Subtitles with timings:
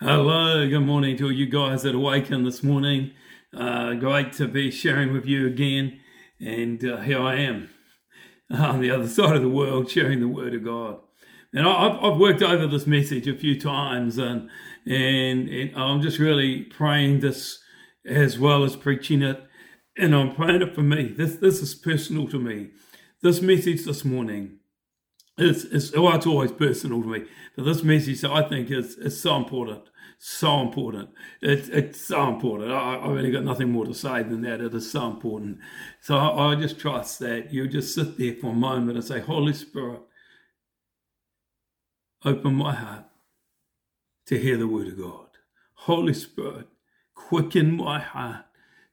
[0.00, 3.12] Hello, good morning to all you guys that awaken this morning.
[3.56, 6.00] Uh, great to be sharing with you again.
[6.40, 7.68] And uh, here I am
[8.50, 10.98] on the other side of the world sharing the Word of God.
[11.52, 14.48] And I've, I've worked over this message a few times, and,
[14.86, 17.62] and, and I'm just really praying this
[18.04, 19.44] as well as preaching it.
[19.96, 21.14] And I'm praying it for me.
[21.16, 22.70] This, this is personal to me.
[23.20, 24.58] This message this morning
[25.38, 27.24] it's, it's, well, it's always personal to me,
[27.56, 29.84] but this message I think is, is so important
[30.24, 31.10] so important.
[31.40, 32.70] It's, it's so important.
[32.70, 34.60] I, I really got nothing more to say than that.
[34.60, 35.58] It is so important.
[36.00, 39.18] So I, I just trust that you just sit there for a moment and say,
[39.18, 40.00] Holy Spirit,
[42.24, 43.06] open my heart
[44.26, 45.26] to hear the word of God.
[45.74, 46.68] Holy Spirit,
[47.16, 48.44] quicken my heart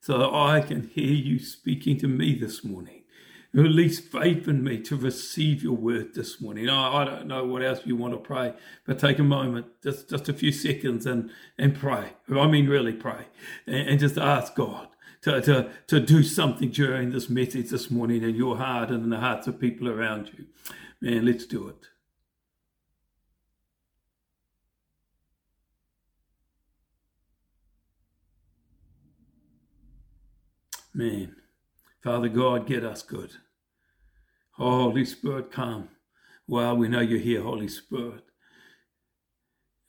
[0.02, 2.99] so that I can hear you speaking to me this morning.
[3.52, 6.70] Release faith in me to receive your word this morning.
[6.70, 8.54] I, I don't know what else you want to pray,
[8.86, 12.12] but take a moment, just, just a few seconds and, and pray.
[12.30, 13.26] I mean, really pray.
[13.66, 14.90] And, and just ask God
[15.24, 19.10] to, to, to do something during this message this morning in your heart and in
[19.10, 20.46] the hearts of people around you.
[21.02, 21.88] Man, let's do it.
[30.94, 31.36] Man.
[32.04, 33.32] Father God, get us good.
[34.54, 35.90] Holy Spirit, come.
[36.48, 38.24] Well, we know you're here, Holy Spirit.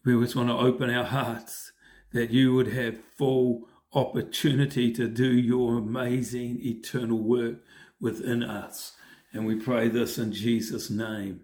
[0.04, 1.72] We just want to open our hearts
[2.12, 7.58] that you would have full opportunity to do your amazing eternal work
[8.00, 8.92] within us.
[9.32, 11.42] And we pray this in Jesus' name.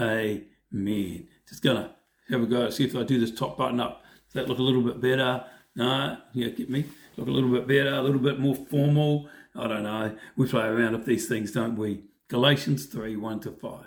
[0.00, 1.28] Amen.
[1.48, 1.94] Just gonna
[2.30, 2.70] have a go.
[2.70, 4.02] See if I do this top button up.
[4.26, 5.44] Does that look a little bit better?
[5.76, 6.86] No, yeah, get me.
[7.16, 9.28] Look a little bit better, a little bit more formal.
[9.58, 10.16] I don't know.
[10.36, 12.04] We play around with these things, don't we?
[12.28, 13.86] Galatians 3 1 to 5.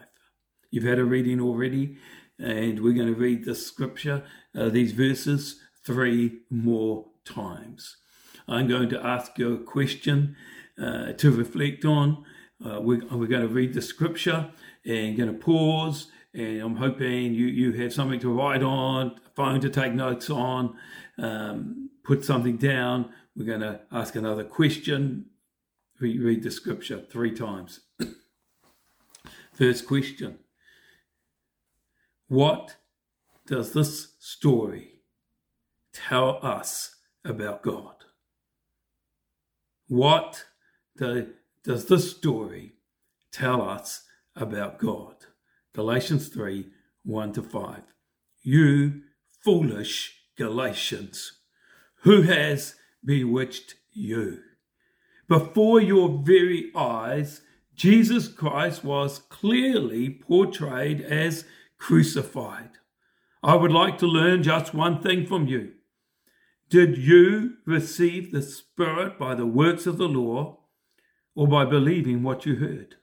[0.69, 1.97] You've had a reading already,
[2.37, 7.95] and we're going to read the scripture, uh, these verses, three more times.
[8.49, 10.35] I'm going to ask you a question
[10.81, 12.25] uh, to reflect on.
[12.63, 14.51] Uh, we're, we're, going to read the scripture
[14.85, 16.07] and going to pause.
[16.33, 20.29] And I'm hoping you, you have something to write on, a phone to take notes
[20.29, 20.75] on,
[21.17, 23.09] um, put something down.
[23.35, 25.27] We're going to ask another question
[26.01, 27.81] we read the scripture three times.
[29.53, 30.39] First question
[32.27, 32.75] What
[33.45, 35.01] does this story
[35.93, 37.95] tell us about God?
[39.87, 40.45] What
[40.97, 42.73] does this story
[43.31, 44.03] tell us
[44.35, 45.15] about God?
[45.73, 46.67] Galatians 3
[47.03, 47.81] 1 to 5.
[48.43, 49.01] You
[49.43, 51.39] foolish Galatians,
[52.03, 54.39] who has bewitched you?
[55.31, 57.39] Before your very eyes,
[57.73, 61.45] Jesus Christ was clearly portrayed as
[61.77, 62.71] crucified.
[63.41, 65.71] I would like to learn just one thing from you.
[66.69, 70.65] Did you receive the Spirit by the works of the law
[71.33, 72.95] or by believing what you heard?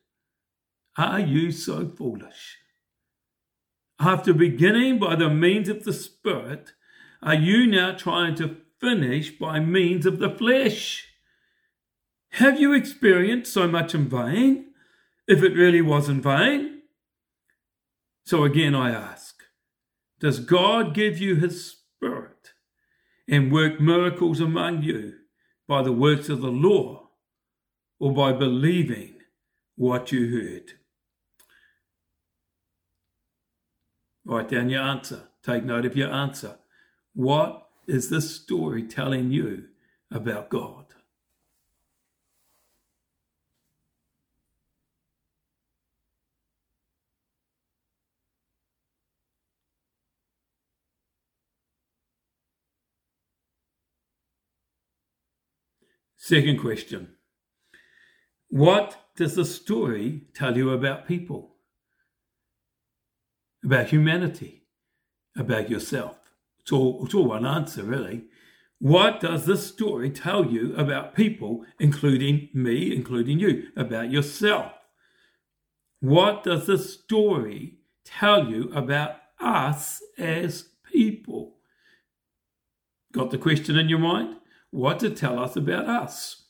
[0.99, 2.59] Are you so foolish?
[3.99, 6.75] After beginning by the means of the Spirit,
[7.23, 11.08] are you now trying to finish by means of the flesh?
[12.39, 14.67] Have you experienced so much in vain,
[15.27, 16.83] if it really was in vain?
[18.27, 19.43] So again, I ask
[20.21, 22.53] Does God give you His Spirit
[23.29, 25.15] and work miracles among you
[25.67, 27.09] by the works of the law
[27.99, 29.15] or by believing
[29.75, 30.75] what you heard?
[34.25, 35.25] Write down your answer.
[35.43, 36.59] Take note of your answer.
[37.15, 39.65] What is this story telling you
[40.13, 40.88] about God?
[56.19, 57.15] Second question
[58.49, 61.55] What does the story tell you about people?
[63.65, 64.65] About humanity?
[65.37, 66.17] About yourself?
[66.61, 68.25] It's all, it's all one answer, really.
[68.81, 74.73] What does this story tell you about people, including me, including you, about yourself?
[76.01, 81.57] What does this story tell you about us as people?
[83.13, 84.38] Got the question in your mind?
[84.71, 86.45] What to tell us about us.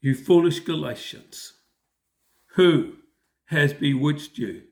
[0.00, 1.54] You foolish Galatians,
[2.54, 2.94] who
[3.46, 4.62] has bewitched you?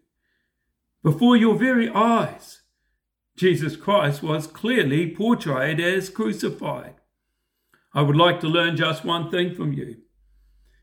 [1.03, 2.63] Before your very eyes,
[3.37, 6.95] Jesus Christ was clearly portrayed as crucified.
[7.93, 9.97] I would like to learn just one thing from you.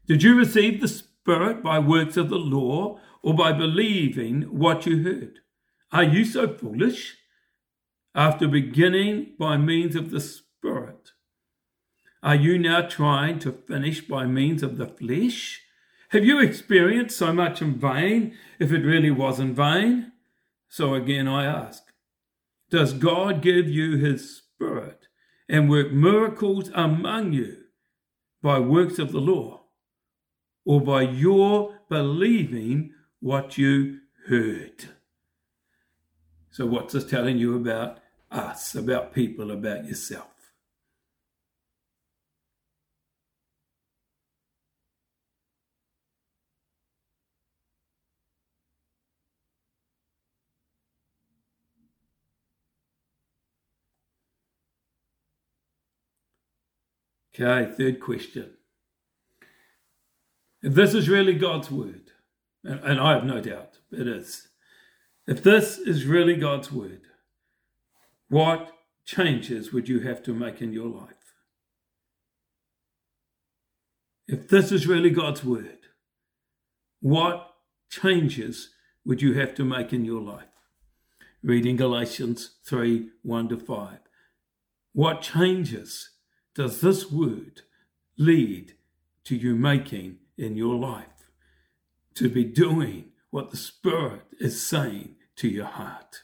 [0.08, 5.04] Did you receive the Spirit by works of the law or by believing what you
[5.04, 5.40] heard?
[5.92, 7.18] Are you so foolish?
[8.16, 10.43] after beginning by means of the Spirit?
[12.24, 15.62] Are you now trying to finish by means of the flesh?
[16.10, 20.14] Have you experienced so much in vain if it really was in vain?
[20.70, 21.84] So again, I ask
[22.70, 25.08] Does God give you His Spirit
[25.50, 27.58] and work miracles among you
[28.42, 29.64] by works of the law
[30.64, 34.86] or by your believing what you heard?
[36.52, 37.98] So, what's this telling you about
[38.32, 40.33] us, about people, about yourself?
[57.36, 58.52] Okay, third question.
[60.62, 62.12] If this is really God's word,
[62.64, 64.50] and I have no doubt it is,
[65.28, 67.02] if this is really God's word,
[68.30, 68.72] what
[69.06, 71.10] changes would you have to make in your life?
[74.28, 75.80] If this is really God's word,
[77.02, 77.50] what
[77.90, 78.70] changes
[79.06, 80.46] would you have to make in your life?
[81.42, 84.00] Reading Galatians 3 1 to 5.
[84.94, 86.13] What changes
[86.56, 87.62] does this word
[88.18, 88.74] lead
[89.26, 91.08] to you making in your life?
[92.16, 96.24] To be doing what the Spirit is saying to your heart.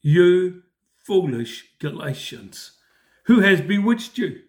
[0.00, 0.62] You
[0.96, 2.72] foolish Galatians,
[3.26, 4.40] who has bewitched you?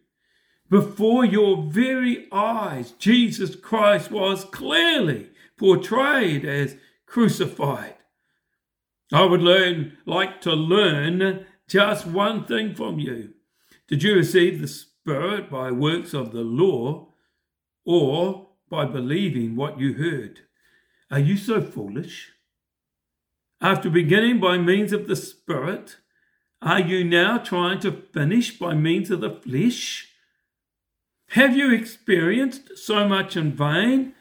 [0.69, 7.95] Before your very eyes, Jesus Christ was clearly portrayed as crucified.
[9.11, 13.33] I would learn, like to learn just one thing from you.
[13.87, 17.13] Did you receive the Spirit by works of the law
[17.85, 20.41] or by believing what you heard?
[21.09, 22.33] Are you so foolish?
[23.61, 25.97] After beginning by means of the Spirit,
[26.61, 30.09] are you now trying to finish by means of the flesh?
[31.29, 34.13] Have you experienced so much in vain,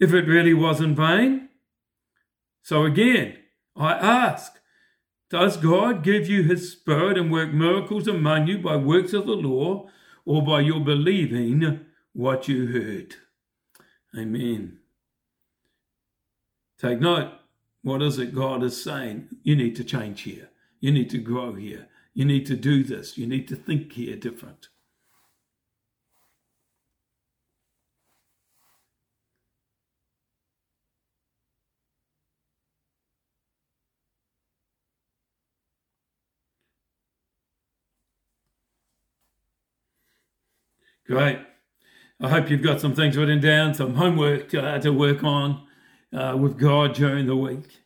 [0.00, 1.50] if it really was in vain?
[2.62, 3.36] So again,
[3.76, 4.58] I ask,
[5.30, 9.32] does God give you his spirit and work miracles among you by works of the
[9.32, 9.88] law
[10.24, 13.16] or by your believing what you heard?
[14.16, 14.78] Amen.
[16.78, 17.32] Take note.
[17.82, 19.28] What is it God is saying?
[19.42, 20.48] You need to change here.
[20.80, 21.88] You need to grow here.
[22.14, 23.18] You need to do this.
[23.18, 24.68] You need to think here different.
[41.06, 41.38] Great.
[42.20, 45.66] I hope you've got some things written down, some homework uh, to work on
[46.16, 47.80] uh, with God during the week.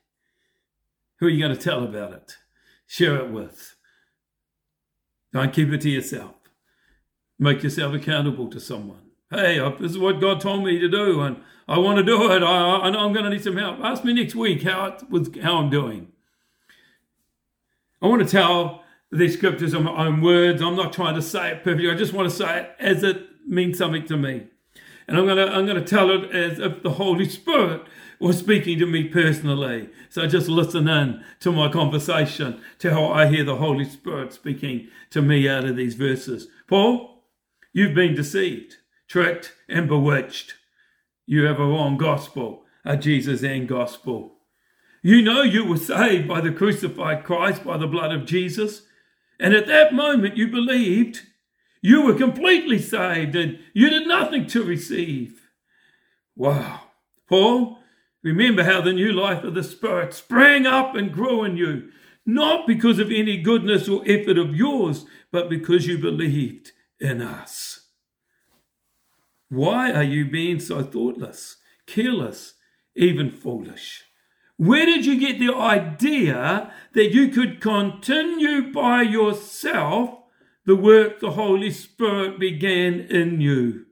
[1.18, 2.36] Who are you going to tell about it?
[2.86, 3.74] Share it with.
[5.32, 6.34] Don't keep it to yourself.
[7.38, 9.02] Make yourself accountable to someone.
[9.30, 12.42] Hey, this is what God told me to do, and I want to do it.
[12.42, 13.80] I, I know I'm going to need some help.
[13.80, 16.12] Ask me next week how it, with how I'm doing.
[18.00, 20.60] I want to tell these scriptures are my own words.
[20.60, 21.90] I'm not trying to say it perfectly.
[21.90, 24.48] I just want to say it as it means something to me.
[25.06, 27.82] And I'm gonna I'm gonna tell it as if the Holy Spirit
[28.20, 29.88] was speaking to me personally.
[30.10, 34.88] So just listen in to my conversation, to how I hear the Holy Spirit speaking
[35.10, 36.48] to me out of these verses.
[36.66, 37.24] Paul,
[37.72, 40.54] you've been deceived, tricked, and bewitched.
[41.26, 44.34] You have a wrong gospel, a Jesus and gospel.
[45.02, 48.82] You know you were saved by the crucified Christ, by the blood of Jesus.
[49.38, 51.22] And at that moment, you believed
[51.80, 55.48] you were completely saved and you did nothing to receive.
[56.34, 56.80] Wow.
[57.28, 57.78] Paul,
[58.22, 61.90] remember how the new life of the Spirit sprang up and grew in you,
[62.26, 67.86] not because of any goodness or effort of yours, but because you believed in us.
[69.48, 72.54] Why are you being so thoughtless, careless,
[72.94, 74.04] even foolish?
[74.58, 80.18] Where did you get the idea that you could continue by yourself
[80.66, 83.86] the work the Holy Spirit began in you?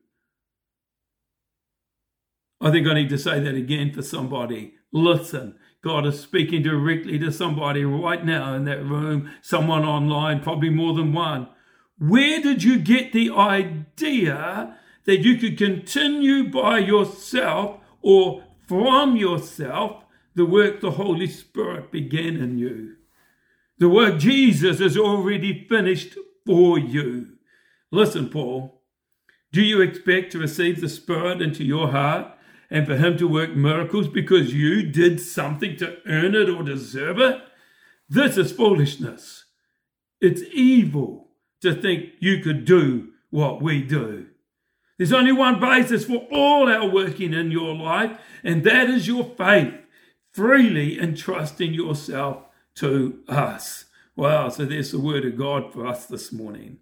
[2.60, 4.74] I think I need to say that again for somebody.
[4.92, 5.54] Listen,
[5.84, 10.94] God is speaking directly to somebody right now in that room, someone online, probably more
[10.94, 11.48] than one.
[11.96, 20.02] Where did you get the idea that you could continue by yourself or from yourself
[20.36, 22.94] the work the Holy Spirit began in you.
[23.78, 27.38] The work Jesus has already finished for you.
[27.90, 28.82] Listen, Paul,
[29.50, 32.32] do you expect to receive the Spirit into your heart
[32.70, 37.18] and for Him to work miracles because you did something to earn it or deserve
[37.18, 37.40] it?
[38.08, 39.44] This is foolishness.
[40.20, 41.28] It's evil
[41.62, 44.26] to think you could do what we do.
[44.98, 49.24] There's only one basis for all our working in your life, and that is your
[49.24, 49.74] faith,
[50.36, 52.42] freely entrusting yourself
[52.74, 53.86] to us.
[54.14, 56.76] Wow, so there's the word of God for us this morning.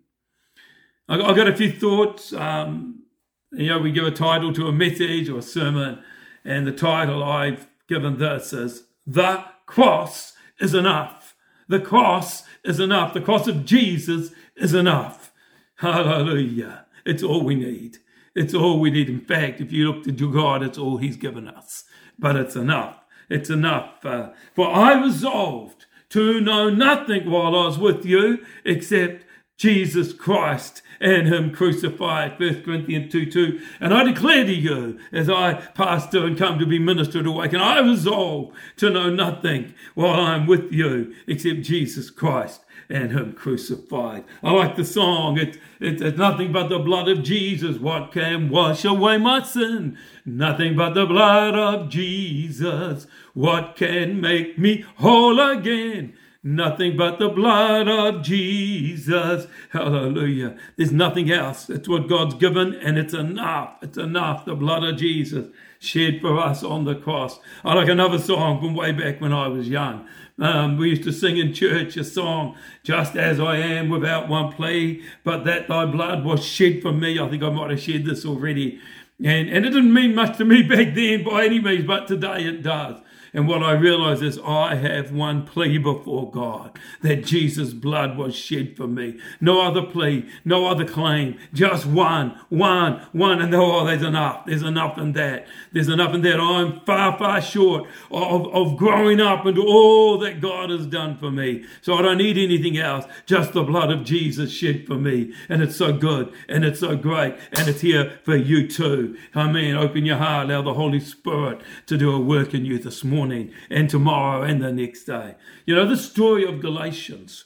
[1.09, 2.33] I've got a few thoughts.
[2.33, 3.05] Um,
[3.53, 6.03] you know, we give a title to a message or a sermon,
[6.45, 11.37] and the title I've given this is The Cross is Enough.
[11.69, 13.15] The cross is enough.
[13.15, 15.33] The cross of Jesus is enough.
[15.77, 16.87] Hallelujah.
[17.07, 17.99] It's all we need.
[18.35, 19.09] It's all we need.
[19.09, 21.85] In fact, if you look to God, it's all He's given us.
[22.19, 23.04] But it's enough.
[23.29, 24.05] It's enough.
[24.05, 29.25] Uh, for I resolved to know nothing while I was with you except
[29.57, 32.39] Jesus Christ and him crucified.
[32.41, 33.61] 1 Corinthians 2 2.
[33.81, 37.61] And I declare to you, as I pastor and come to be minister to awaken,
[37.61, 43.33] I resolve to know nothing while I am with you except Jesus Christ and him
[43.33, 44.25] crucified.
[44.43, 45.39] I like the song.
[45.39, 47.79] It, it, it's nothing but the blood of Jesus.
[47.79, 49.97] What can wash away my sin?
[50.25, 53.07] Nothing but the blood of Jesus.
[53.33, 56.15] What can make me whole again?
[56.47, 59.47] Nothing but the blood of Jesus.
[59.71, 60.59] Hallelujah.
[60.77, 61.71] There's nothing else.
[61.71, 63.79] It's what God's given, and it's enough.
[63.81, 64.45] It's enough.
[64.45, 65.47] The blood of Jesus
[65.79, 67.41] shed for us on the cross.
[67.65, 70.07] I like another song from way back when I was young.
[70.39, 74.53] Um, we used to sing in church a song, Just as I am without one
[74.53, 77.19] plea, but that thy blood was shed for me.
[77.19, 78.81] I think I might have shared this already.
[79.19, 82.45] And, and it didn't mean much to me back then by any means, but today
[82.45, 83.01] it does.
[83.35, 88.37] And what I realize is I have one plea before God that Jesus' blood was
[88.37, 89.19] shed for me.
[89.41, 93.43] No other plea, no other claim, just one, one, one.
[93.43, 94.47] And oh, there's enough.
[94.47, 95.49] There's enough in that.
[95.73, 96.39] There's enough in that.
[96.39, 101.33] I'm far, far short of, of growing up into all that God has done for
[101.33, 101.65] me.
[101.83, 105.35] So I don't need anything else, just the blood of Jesus shed for me.
[105.49, 109.04] And it's so good and it's so great and it's here for you too.
[109.35, 109.77] Amen.
[109.77, 113.15] Open your heart, allow the Holy Spirit to do a work in you this morning
[113.15, 115.35] morning and tomorrow and the next day.
[115.67, 117.45] You know, the story of Galatians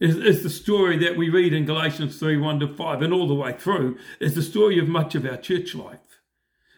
[0.00, 3.28] is, is the story that we read in Galatians 3 1 to 5 and all
[3.28, 5.98] the way through, is the story of much of our church life.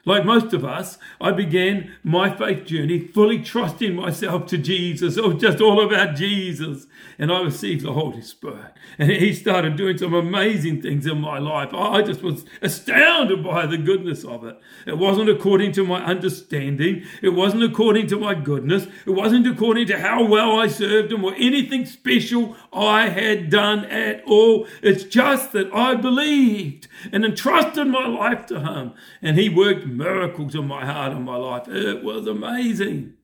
[0.04, 5.16] Like most of us, I began my faith journey fully trusting myself to Jesus.
[5.16, 6.86] It was just all about Jesus.
[7.18, 8.72] And I received the Holy Spirit.
[8.98, 11.72] And He started doing some amazing things in my life.
[11.72, 14.58] I just was astounded by the goodness of it.
[14.86, 19.86] It wasn't according to my understanding, it wasn't according to my goodness, it wasn't according
[19.88, 24.66] to how well I served Him or anything special I had done at all.
[24.82, 28.92] It's just that I believed and entrusted my life to Him.
[29.22, 31.68] And He worked miracles in my heart and my life.
[31.68, 33.15] It was amazing.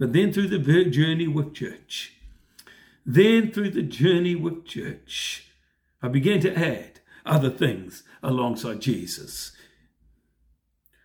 [0.00, 2.14] But then through the journey with church,
[3.04, 5.46] then through the journey with church,
[6.02, 9.52] I began to add other things alongside Jesus.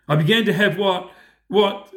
[0.07, 1.11] I began to have what,
[1.49, 1.93] what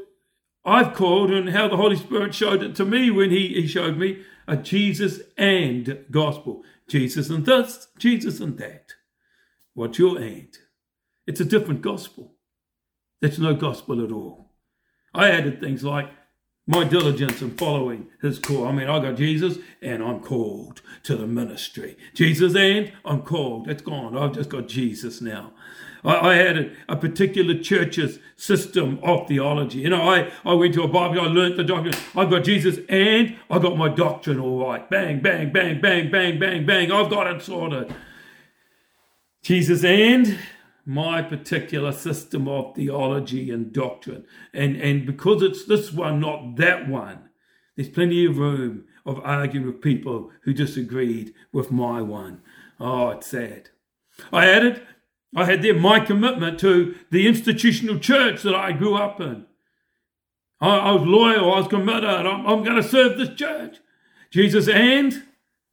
[0.64, 3.96] I've called and how the Holy Spirit showed it to me when He, he showed
[3.96, 6.64] me a Jesus and gospel.
[6.88, 8.94] Jesus and this, Jesus and that.
[9.72, 10.48] What's your and?
[11.28, 12.34] It's a different gospel.
[13.20, 14.50] That's no gospel at all.
[15.14, 16.10] I added things like
[16.68, 18.66] my diligence in following his call.
[18.66, 21.96] I mean, I got Jesus and I'm called to the ministry.
[22.12, 23.68] Jesus and I'm called.
[23.68, 24.16] It's gone.
[24.16, 25.52] I've just got Jesus now.
[26.04, 29.78] I, I had a, a, particular church's system of theology.
[29.78, 31.94] You know, I, I went to a Bible, I learned the doctrine.
[32.14, 34.88] I've got Jesus and I got my doctrine all right.
[34.90, 36.92] Bang, bang, bang, bang, bang, bang, bang.
[36.92, 37.94] I've got it sorted.
[39.42, 40.38] Jesus and
[40.88, 44.24] my particular system of theology and doctrine.
[44.54, 47.28] And, and because it's this one, not that one,
[47.76, 52.40] there's plenty of room of arguing with people who disagreed with my one.
[52.80, 53.68] Oh, it's sad.
[54.32, 54.80] I added,
[55.36, 59.44] I had there my commitment to the institutional church that I grew up in.
[60.58, 63.76] I, I was loyal, I was committed, I'm, I'm going to serve this church.
[64.30, 65.24] Jesus and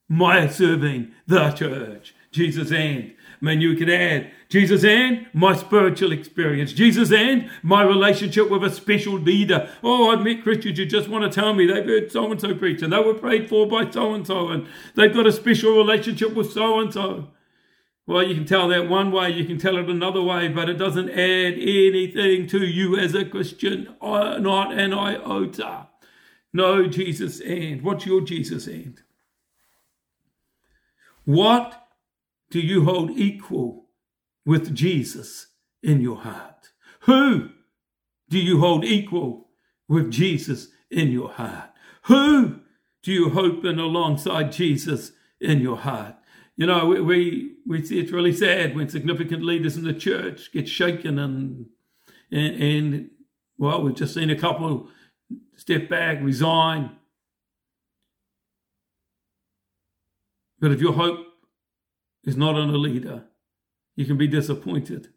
[0.10, 2.14] my serving the church.
[2.32, 8.50] Jesus and Man, you could add Jesus and my spiritual experience, Jesus and my relationship
[8.50, 9.70] with a special leader.
[9.84, 12.56] Oh, I've met Christians who just want to tell me they've heard so and so
[12.56, 15.76] preach and they were prayed for by so and so and they've got a special
[15.76, 17.30] relationship with so and so.
[18.08, 20.76] Well, you can tell that one way, you can tell it another way, but it
[20.76, 25.88] doesn't add anything to you as a Christian, uh, not an iota.
[26.54, 27.82] No, Jesus and.
[27.82, 29.02] What's your Jesus and?
[31.26, 31.85] What
[32.50, 33.86] do you hold equal
[34.46, 35.48] with Jesus
[35.82, 36.70] in your heart?
[37.02, 37.50] Who
[38.30, 39.50] do you hold equal
[39.88, 41.72] with Jesus in your heart?
[42.04, 42.62] Who
[43.04, 46.16] do you hope in alongside Jesus in your heart?
[46.58, 50.52] You know, we, we, we see it's really sad when significant leaders in the church
[50.52, 51.66] get shaken and,
[52.32, 53.10] and, and
[53.58, 54.90] well, we've just seen a couple
[55.56, 56.92] step back, resign.
[60.60, 61.26] But if your hope
[62.26, 63.26] is not on a leader,
[63.96, 65.10] you can be disappointed.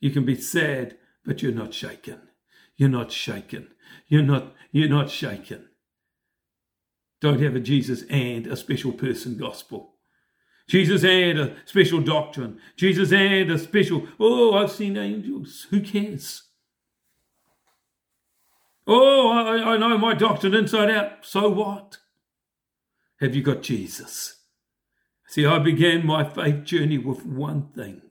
[0.00, 2.20] You can be sad, but you're not shaken.
[2.76, 3.68] You're not shaken.
[4.08, 5.68] You're not, you're not shaken.
[7.20, 9.94] Don't have a Jesus and a special person gospel.
[10.68, 12.58] Jesus and a special doctrine.
[12.76, 15.66] Jesus and a special, oh, I've seen angels.
[15.70, 16.42] Who cares?
[18.86, 21.24] Oh, I, I know my doctrine inside out.
[21.24, 21.98] So what?
[23.20, 24.40] Have you got Jesus?
[25.34, 28.02] See, I began my faith journey with one thing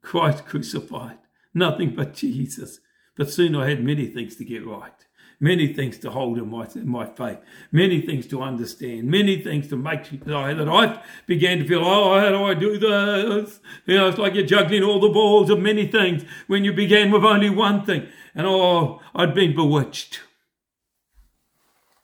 [0.00, 1.18] Christ crucified,
[1.52, 2.78] nothing but Jesus.
[3.16, 4.94] But soon I had many things to get right,
[5.40, 7.38] many things to hold in my, in my faith,
[7.72, 12.16] many things to understand, many things to make I, that I began to feel, oh,
[12.20, 13.58] how do I do this?
[13.86, 17.10] You know, it's like you're juggling all the balls of many things when you began
[17.10, 18.06] with only one thing.
[18.36, 20.20] And oh, I'd been bewitched.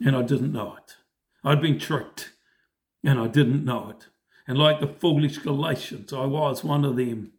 [0.04, 0.96] And I didn't know it.
[1.44, 2.32] I'd been tricked.
[3.02, 4.09] And I didn't know it.
[4.47, 7.33] And like the foolish Galatians, I was one of them.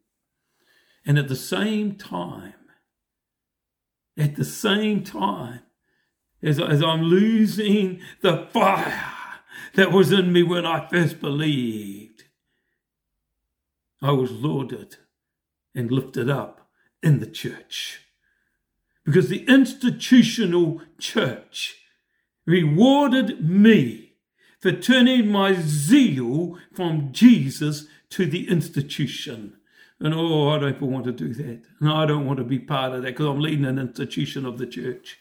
[1.06, 2.54] And at the same time,
[4.18, 5.62] at the same time,
[6.44, 9.04] as, as I'm losing the fire
[9.76, 12.24] that was in me when I first believed,
[14.02, 14.98] I was lauded
[15.76, 16.68] and lifted up
[17.04, 18.02] in the church.
[19.06, 21.76] Because the institutional church
[22.46, 24.01] rewarded me
[24.62, 29.58] for turning my zeal from Jesus to the institution.
[30.00, 31.62] And oh, I don't want to do that.
[31.80, 34.58] No, I don't want to be part of that because I'm leading an institution of
[34.58, 35.20] the church.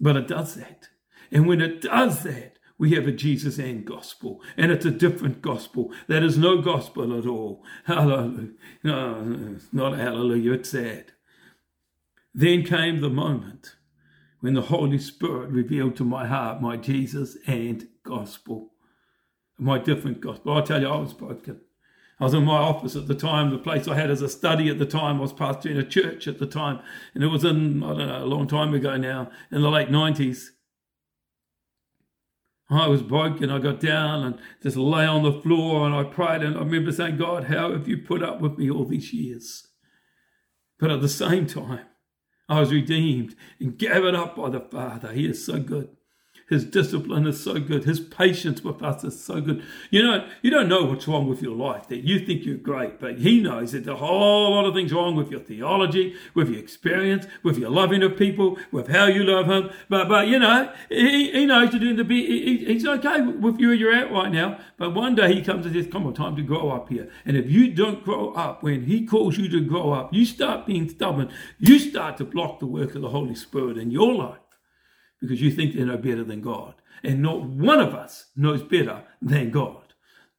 [0.00, 0.88] But it does that.
[1.30, 4.42] And when it does that, we have a Jesus and gospel.
[4.56, 5.92] And it's a different gospel.
[6.08, 7.62] That is no gospel at all.
[7.84, 8.48] Hallelujah.
[8.82, 10.54] No, not hallelujah.
[10.54, 11.12] It's sad.
[12.34, 13.76] Then came the moment
[14.40, 18.72] when the Holy Spirit revealed to my heart my Jesus and gospel,
[19.58, 20.56] my different gospel.
[20.56, 21.60] I tell you, I was broken.
[22.20, 24.68] I was in my office at the time, the place I had as a study
[24.68, 25.18] at the time.
[25.18, 26.80] I was pastoring a church at the time,
[27.14, 29.88] and it was in, I don't know, a long time ago now, in the late
[29.88, 30.50] 90s.
[32.70, 33.50] I was broken.
[33.50, 36.42] I got down and just lay on the floor and I prayed.
[36.42, 39.66] And I remember saying, God, how have you put up with me all these years?
[40.78, 41.86] But at the same time,
[42.48, 45.12] I was redeemed and gathered up by the Father.
[45.12, 45.90] He is so good.
[46.52, 47.84] His discipline is so good.
[47.84, 49.64] His patience with us is so good.
[49.90, 53.00] You know, you don't know what's wrong with your life, that you think you're great,
[53.00, 56.50] but He knows that there's a whole lot of things wrong with your theology, with
[56.50, 59.70] your experience, with your loving of people, with how you love Him.
[59.88, 62.26] But, but you know, He, he knows you're doing the be.
[62.26, 64.58] He, he's okay with you where you're at right now.
[64.76, 67.08] But one day He comes and says, Come on, time to grow up here.
[67.24, 70.66] And if you don't grow up when He calls you to grow up, you start
[70.66, 74.36] being stubborn, you start to block the work of the Holy Spirit in your life
[75.22, 76.74] because you think they know better than God.
[77.02, 79.94] And not one of us knows better than God.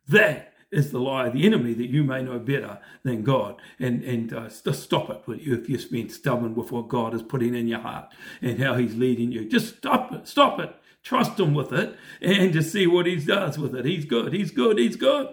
[0.07, 3.55] That is the lie of the enemy that you may know better than God.
[3.79, 7.13] And and uh, just stop it with you if you've been stubborn with what God
[7.13, 8.09] is putting in your heart
[8.41, 9.47] and how He's leading you.
[9.47, 10.27] Just stop it.
[10.27, 10.75] Stop it.
[11.01, 13.85] Trust Him with it and just see what He does with it.
[13.85, 14.33] He's good.
[14.33, 14.77] He's good.
[14.77, 15.29] He's good.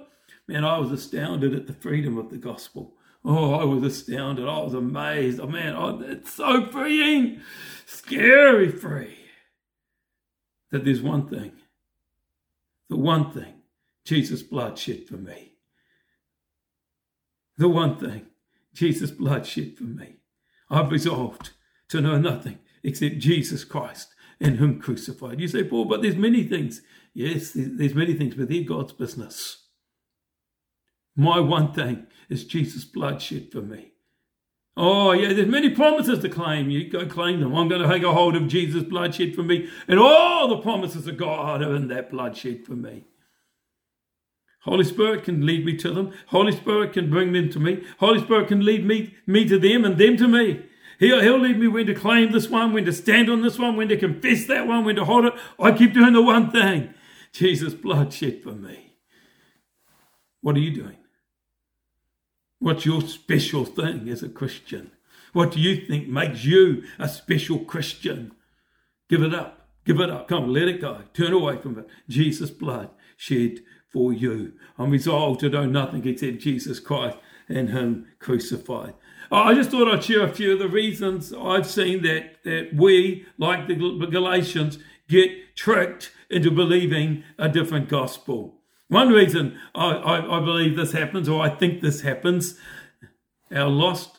[0.47, 2.95] Man, I was astounded at the freedom of the gospel.
[3.25, 4.49] Oh, I was astounded.
[4.49, 5.41] I was amazed.
[5.41, 7.41] Oh, man, oh, it's so freeing.
[7.87, 9.20] Scary free
[10.71, 11.53] that there's one thing,
[12.89, 13.55] the one thing,
[14.05, 15.53] Jesus' blood shed for me.
[17.57, 18.27] The one thing,
[18.73, 20.17] Jesus' blood shed for me.
[20.71, 21.51] I've resolved
[21.89, 25.41] to know nothing except Jesus Christ and Him crucified.
[25.41, 26.83] You say, Paul, but there's many things.
[27.13, 29.67] Yes, there's many things, but they're God's business.
[31.17, 33.93] My one thing is Jesus' blood shed for me.
[34.83, 36.71] Oh, yeah, there's many promises to claim.
[36.71, 37.55] You go claim them.
[37.55, 39.69] I'm going to take a hold of Jesus' bloodshed for me.
[39.87, 43.05] And all the promises of God are in that bloodshed for me.
[44.63, 46.15] Holy Spirit can lead me to them.
[46.29, 47.85] Holy Spirit can bring them to me.
[47.99, 50.65] Holy Spirit can lead me, me to them and them to me.
[50.99, 53.77] He'll, he'll lead me when to claim this one, when to stand on this one,
[53.77, 55.35] when to confess that one, when to hold it.
[55.59, 56.95] I keep doing the one thing.
[57.33, 58.95] Jesus' blood shed for me.
[60.41, 60.97] What are you doing?
[62.61, 64.91] What's your special thing as a Christian?
[65.33, 68.33] What do you think makes you a special Christian?
[69.09, 69.67] Give it up.
[69.87, 70.29] Give it up.
[70.29, 71.03] Come let it go.
[71.15, 71.89] Turn away from it.
[72.07, 74.53] Jesus' blood shed for you.
[74.79, 77.17] I'm resolved to know nothing except Jesus Christ
[77.49, 78.93] and Him crucified.
[79.33, 83.25] I just thought I'd share a few of the reasons I've seen that, that we,
[83.39, 88.60] like the Galatians, get tricked into believing a different gospel.
[88.91, 92.59] One reason I, I, I believe this happens, or I think this happens,
[93.55, 94.19] our lost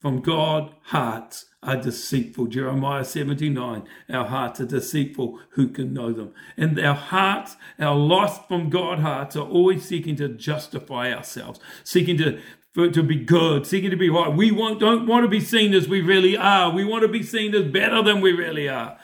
[0.00, 2.48] from God hearts are deceitful.
[2.48, 3.84] Jeremiah 79.
[4.10, 5.40] Our hearts are deceitful.
[5.52, 6.34] Who can know them?
[6.58, 12.18] And our hearts, our lost from God hearts, are always seeking to justify ourselves, seeking
[12.18, 12.38] to
[12.74, 14.30] for, to be good, seeking to be right.
[14.30, 16.70] We want, don't want to be seen as we really are.
[16.70, 18.98] We want to be seen as better than we really are,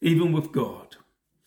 [0.00, 0.85] even with God.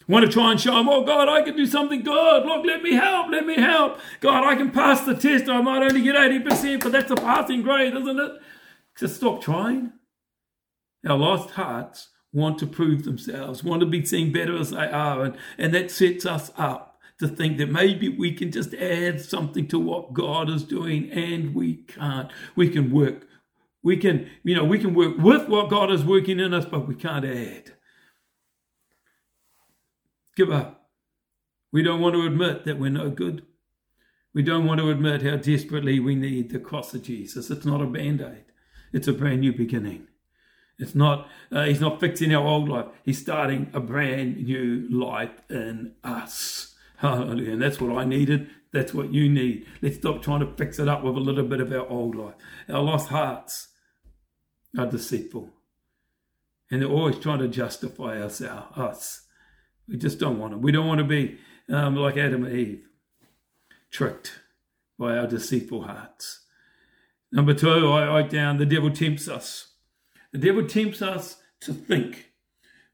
[0.09, 2.43] Want to try and show him, oh God, I can do something good.
[2.43, 3.99] Look, let me help, let me help.
[4.21, 5.47] God, I can pass the test.
[5.47, 8.31] I might only get 80%, but that's a passing grade, isn't it?
[8.97, 9.93] Just stop trying.
[11.07, 15.25] Our lost hearts want to prove themselves, want to be seen better as they are,
[15.25, 19.67] and, and that sets us up to think that maybe we can just add something
[19.67, 22.31] to what God is doing, and we can't.
[22.55, 23.27] We can work,
[23.83, 26.87] we can, you know, we can work with what God is working in us, but
[26.87, 27.73] we can't add.
[30.35, 30.89] Give up.
[31.71, 33.43] We don't want to admit that we're no good.
[34.33, 37.49] We don't want to admit how desperately we need the cross of Jesus.
[37.49, 38.45] It's not a band aid,
[38.93, 40.07] it's a brand new beginning.
[40.77, 42.85] It's not, uh, he's not fixing our old life.
[43.03, 46.73] He's starting a brand new life in us.
[46.97, 47.51] Hallelujah.
[47.53, 48.49] And that's what I needed.
[48.71, 49.65] That's what you need.
[49.81, 52.35] Let's stop trying to fix it up with a little bit of our old life.
[52.69, 53.67] Our lost hearts
[54.77, 55.49] are deceitful.
[56.71, 58.41] And they're always trying to justify us.
[58.41, 59.23] our, us.
[59.89, 60.57] We just don't want to.
[60.57, 62.85] We don't want to be um, like Adam and Eve,
[63.91, 64.39] tricked
[64.97, 66.45] by our deceitful hearts.
[67.31, 69.73] Number two, I write down the devil tempts us.
[70.31, 72.31] The devil tempts us to think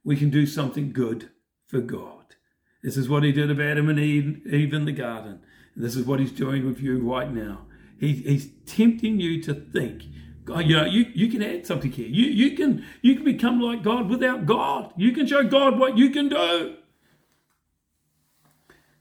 [0.03, 1.29] we can do something good
[1.67, 2.35] for God.
[2.83, 5.39] This is what he did of Adam and Eve, Eve in the garden.
[5.73, 7.65] And this is what he's doing with you right now.
[7.99, 10.03] He, he's tempting you to think,
[10.47, 12.07] you know, you, you can add something here.
[12.07, 14.93] You, you, can, you can become like God without God.
[14.95, 16.75] You can show God what you can do.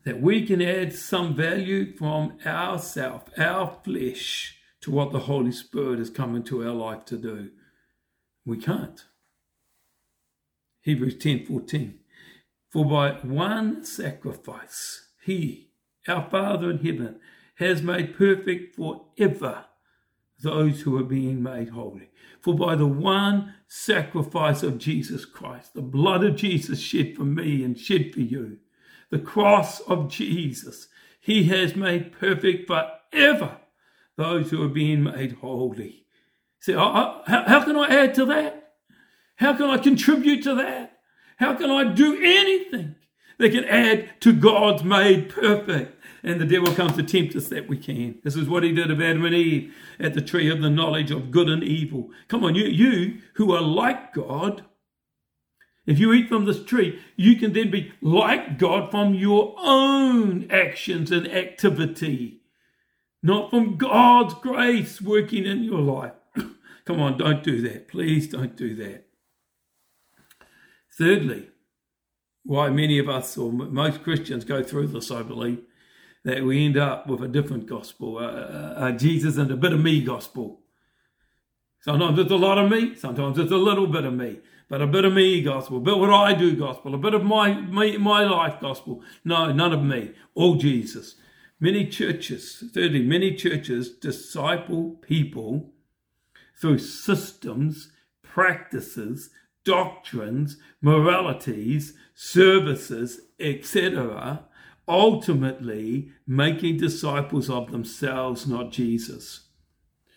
[0.04, 5.98] That we can add some value from ourself, our flesh, to what the Holy Spirit
[5.98, 7.50] has come into our life to do.
[8.44, 9.02] We can't.
[10.82, 11.98] Hebrews 10 14.
[12.70, 15.70] For by one sacrifice, he,
[16.06, 17.20] our Father in heaven,
[17.56, 19.64] has made perfect forever
[20.42, 22.10] those who are being made holy.
[22.40, 27.64] For by the one sacrifice of Jesus Christ, the blood of Jesus shed for me
[27.64, 28.58] and shed for you,
[29.14, 30.88] the cross of Jesus,
[31.20, 33.58] he has made perfect forever
[34.16, 36.04] those who are being made holy.
[36.58, 38.72] See, how, how can I add to that?
[39.36, 40.98] How can I contribute to that?
[41.36, 42.96] How can I do anything
[43.38, 45.96] that can add to God's made perfect?
[46.24, 48.18] And the devil comes to tempt us that we can.
[48.24, 51.12] This is what he did of Adam and Eve at the tree of the knowledge
[51.12, 52.10] of good and evil.
[52.26, 54.64] Come on, you, you who are like God,
[55.86, 60.50] if you eat from this tree, you can then be like God from your own
[60.50, 62.40] actions and activity,
[63.22, 66.12] not from God's grace working in your life.
[66.84, 67.88] Come on, don't do that.
[67.88, 69.06] Please don't do that.
[70.96, 71.48] Thirdly,
[72.44, 75.62] why many of us or most Christians go through this, I believe,
[76.24, 80.02] that we end up with a different gospel, a, Jesus and a bit of me
[80.02, 80.60] gospel.
[81.80, 84.38] Sometimes it's a lot of me, sometimes it's a little bit of me,
[84.74, 87.22] but a bit of me gospel, a bit what I do gospel, a bit of
[87.22, 89.04] my, my, my life gospel.
[89.24, 91.14] No, none of me, all Jesus.
[91.60, 95.70] Many churches, thirdly, many churches disciple people
[96.60, 97.92] through systems,
[98.24, 99.30] practices,
[99.64, 104.42] doctrines, moralities, services, etc.,
[104.88, 109.50] ultimately making disciples of themselves, not Jesus.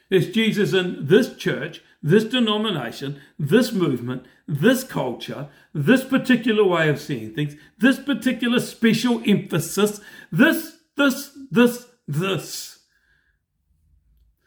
[0.09, 6.99] It's Jesus in this church, this denomination, this movement, this culture, this particular way of
[6.99, 9.99] seeing things, this particular special emphasis,
[10.31, 12.73] this, this, this, this.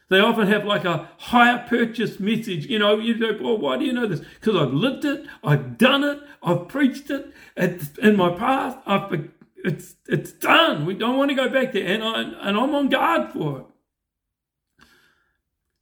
[0.08, 2.66] They often have like a hire purchase message.
[2.66, 4.20] You know, you go, well, why do you know this?
[4.40, 8.78] Because I've lived it, I've done it, I've preached it it's in my past.
[8.86, 10.86] I've, it's it's done.
[10.86, 14.86] We don't want to go back there, and I and I'm on guard for it.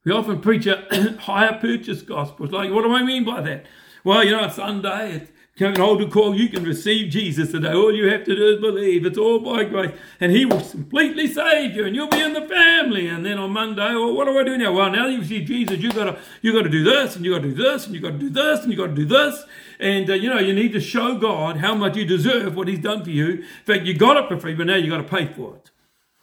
[0.05, 2.45] We often preach a hire purchase gospel.
[2.45, 3.65] It's like, what do I mean by that?
[4.03, 5.15] Well, you know, Sunday.
[5.17, 7.73] It's Come an altar call, you can receive Jesus today.
[7.73, 9.05] All you have to do is believe.
[9.05, 9.91] It's all by grace.
[10.21, 13.07] And He will completely save you and you'll be in the family.
[13.07, 14.71] And then on Monday, well, what do I do now?
[14.71, 17.53] Well, now you see Jesus, you gotta you gotta do this and you gotta do
[17.53, 19.43] this and you gotta do this and you gotta do this.
[19.81, 22.79] And uh, you know, you need to show God how much you deserve what He's
[22.79, 23.27] done for you.
[23.27, 25.71] In fact, you got it for free, but now you gotta pay for it.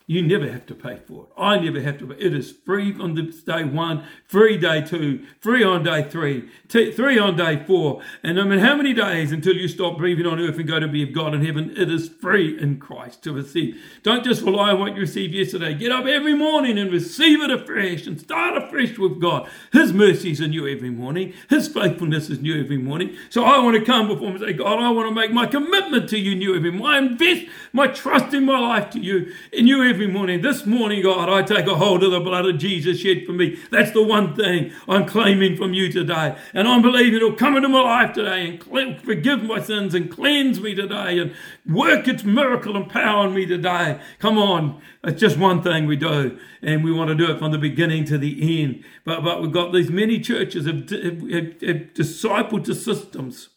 [0.08, 1.30] You never have to pay for it.
[1.36, 2.06] I never have to.
[2.06, 2.14] Pay.
[2.24, 6.92] It is free on the day one, free day two, free on day three, t-
[6.92, 8.02] three on day four.
[8.22, 10.86] And I mean, how many days until you stop breathing on earth and go to
[10.86, 11.74] be of God in heaven?
[11.76, 13.82] It is free in Christ to receive.
[14.04, 15.74] Don't just rely on what you received yesterday.
[15.74, 19.48] Get up every morning and receive it afresh and start afresh with God.
[19.72, 21.34] His mercies are new every morning.
[21.50, 23.16] His faithfulness is new every morning.
[23.28, 25.46] So I want to come before him and say, God, I want to make my
[25.46, 26.86] commitment to you new every morning.
[26.94, 30.42] I invest my trust in my life to you, in you every morning.
[30.42, 33.58] This morning, God, I take a hold of the blood of Jesus shed for me.
[33.70, 36.36] That's the one thing I'm claiming from you today.
[36.52, 40.60] And I'm believing it'll come into my life today and forgive my sins and cleanse
[40.60, 41.34] me today and
[41.66, 43.98] work its miracle and power in me today.
[44.18, 44.82] Come on.
[45.02, 46.38] It's just one thing we do.
[46.60, 48.84] And we want to do it from the beginning to the end.
[49.06, 53.48] But, but we've got these many churches have, have, have, have discipled to systems.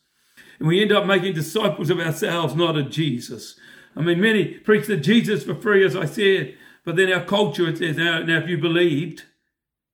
[0.60, 3.60] And we end up making disciples of ourselves, not of Jesus.
[3.96, 7.68] I mean, many preach that Jesus for free, as I said, but then our culture
[7.68, 9.24] it says, now, now if you believed,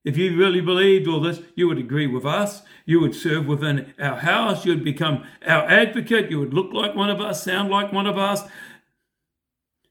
[0.04, 2.62] if you really believed all this, you would agree with us.
[2.86, 4.64] You would serve within our house.
[4.64, 6.30] You'd become our advocate.
[6.30, 8.44] You would look like one of us, sound like one of us.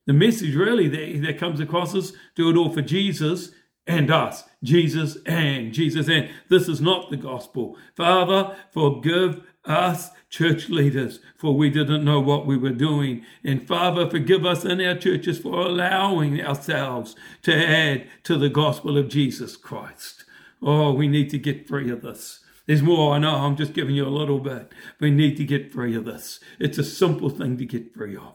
[0.06, 3.50] The message really that, that comes across is do it all for Jesus
[3.86, 4.44] and us.
[4.62, 6.30] Jesus and Jesus and.
[6.48, 7.76] This is not the gospel.
[7.96, 13.24] Father, forgive us church leaders, for we didn't know what we were doing.
[13.44, 18.98] And Father, forgive us in our churches for allowing ourselves to add to the gospel
[18.98, 20.24] of Jesus Christ.
[20.60, 22.40] Oh, we need to get free of this.
[22.66, 24.72] There's more, I know, I'm just giving you a little bit.
[24.98, 26.40] We need to get free of this.
[26.58, 28.34] It's a simple thing to get free of.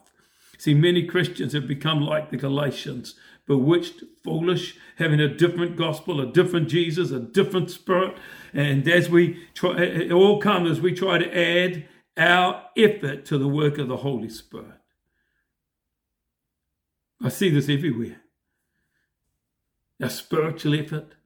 [0.56, 3.14] See, many Christians have become like the Galatians,
[3.50, 8.16] bewitched, foolish, having a different gospel, a different Jesus, a different spirit.
[8.54, 13.38] And as we try, it all comes as we try to add our effort to
[13.38, 14.78] the work of the Holy Spirit.
[17.20, 18.20] I see this everywhere.
[20.00, 21.16] Our spiritual effort,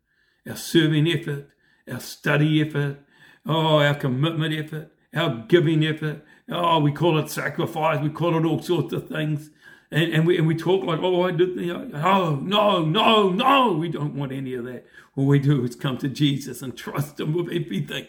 [0.49, 1.51] our serving effort,
[1.87, 3.01] our study effort,
[3.45, 6.25] oh, our commitment effort, our giving effort.
[6.51, 9.51] Oh, we call it sacrifice, we call it all sorts of things.
[9.95, 13.31] And, and, we, and we talk like, oh, I did, you know, oh, no, no,
[13.31, 13.75] no.
[13.75, 14.85] We don't want any of that.
[15.15, 18.09] All we do is come to Jesus and trust Him with everything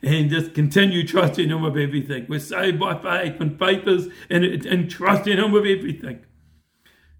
[0.00, 2.26] and just continue trusting Him with everything.
[2.28, 6.20] We're saved by faith, and faith is and, and trusting Him with everything.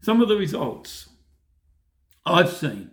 [0.01, 1.09] Some of the results
[2.25, 2.93] I've seen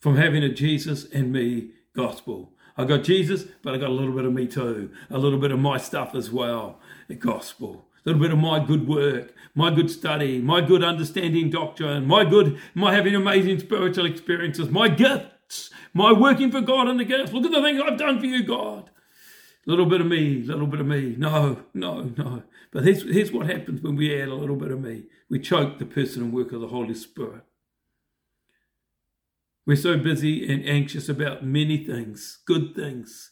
[0.00, 2.54] from having a Jesus and me gospel.
[2.76, 5.52] I got Jesus, but I got a little bit of me too, a little bit
[5.52, 7.86] of my stuff as well, the gospel.
[8.04, 12.24] A little bit of my good work, my good study, my good understanding doctrine, my
[12.24, 17.32] good, my having amazing spiritual experiences, my gifts, my working for God in the gifts.
[17.32, 18.90] Look at the things I've done for you, God.
[19.64, 21.14] A little bit of me, a little bit of me.
[21.16, 22.42] No, no, no.
[22.72, 25.04] But here's, here's what happens when we add a little bit of me.
[25.30, 27.42] We choke the person and work of the Holy Spirit.
[29.64, 33.30] We're so busy and anxious about many things, good things,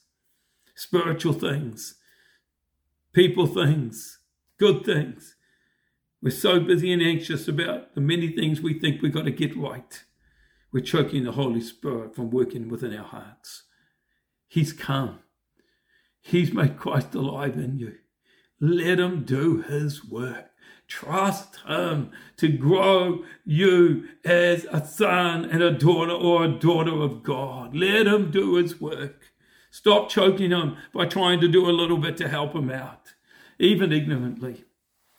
[0.77, 1.97] spiritual things,
[3.13, 4.20] people things,
[4.61, 5.37] good things.
[6.23, 9.57] We're so busy and anxious about the many things we think we've got to get
[9.57, 10.05] right.
[10.71, 13.63] We're choking the Holy Spirit from working within our hearts.
[14.47, 15.21] He's come.
[16.21, 17.95] He's made Christ alive in you.
[18.61, 20.51] Let him do his work.
[20.87, 27.23] Trust him to grow you as a son and a daughter or a daughter of
[27.23, 27.75] God.
[27.75, 29.23] Let him do his work.
[29.71, 33.15] Stop choking him by trying to do a little bit to help him out,
[33.61, 34.65] even ignorantly.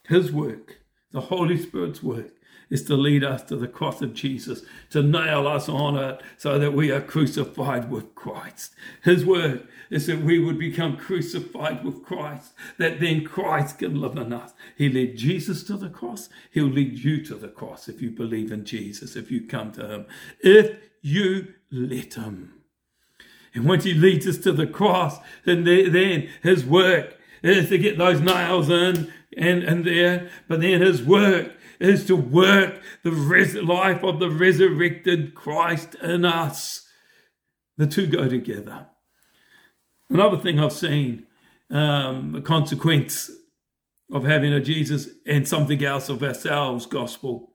[0.08, 0.80] His work,
[1.12, 2.34] the Holy Spirit's work,
[2.72, 6.58] is to lead us to the cross of Jesus, to nail us on it so
[6.58, 8.74] that we are crucified with Christ.
[9.04, 14.16] His work is that we would become crucified with Christ, that then Christ can live
[14.16, 14.54] in us.
[14.78, 16.30] He led Jesus to the cross.
[16.50, 19.88] He'll lead you to the cross if you believe in Jesus, if you come to
[19.88, 20.06] Him,
[20.40, 22.54] if you let Him.
[23.54, 27.98] And once He leads us to the cross, then, then His work is to get
[27.98, 33.56] those nails in and, and there, but then His work is to work the res-
[33.56, 36.88] life of the resurrected Christ in us.
[37.78, 38.88] The two go together.
[40.10, 41.26] Another thing I've seen,
[41.72, 43.32] um, a consequence
[44.12, 47.54] of having a Jesus and something else of ourselves gospel,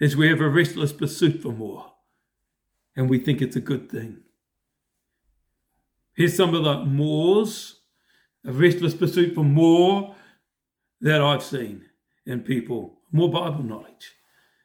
[0.00, 1.92] is we have a restless pursuit for more,
[2.96, 4.18] and we think it's a good thing.
[6.14, 7.75] Here's some of the mores,
[8.46, 10.14] a restless pursuit for more
[11.00, 11.86] that I've seen
[12.24, 14.12] in people more Bible knowledge.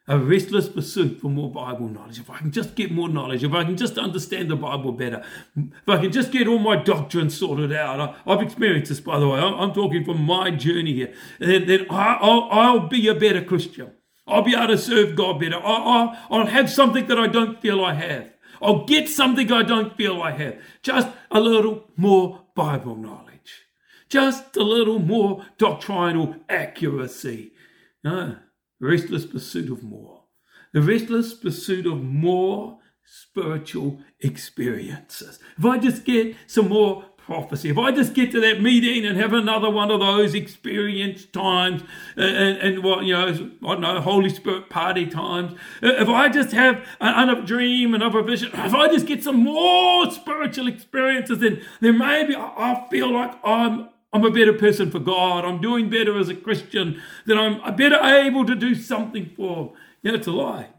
[0.08, 2.20] A restless pursuit for more Bible knowledge.
[2.20, 5.24] If I can just get more knowledge, if I can just understand the Bible better,
[5.56, 8.18] if I can just get all my doctrine sorted out.
[8.26, 9.40] I, have experienced this, by the way.
[9.40, 11.14] I'm, I'm, talking from my journey here.
[11.40, 13.92] Then, then I, will I'll be a better Christian.
[14.28, 15.60] I'll be able to serve God better.
[15.64, 18.28] I'll, I'll, have something that I don't feel I have.
[18.62, 20.58] I'll get something I don't feel I have.
[20.82, 23.31] Just a little more Bible knowledge.
[24.12, 27.54] Just a little more doctrinal accuracy.
[28.04, 28.36] No,
[28.78, 30.26] restless pursuit of more.
[30.74, 35.40] The restless pursuit of more spiritual experiences.
[35.58, 39.18] If I just get some more prophecy, if I just get to that meeting and
[39.18, 41.82] have another one of those experience times
[42.18, 46.28] and, and, and what, you know, I don't know, Holy Spirit party times, if I
[46.28, 51.62] just have another dream, another vision, if I just get some more spiritual experiences, then,
[51.80, 55.46] then maybe I feel like I'm I'm a better person for God.
[55.46, 57.02] I'm doing better as a Christian.
[57.26, 59.74] That I'm better able to do something for.
[60.02, 60.70] You know, it's a lie.